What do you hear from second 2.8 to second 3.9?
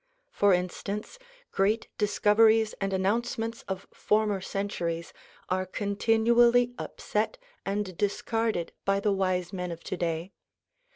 and announcements of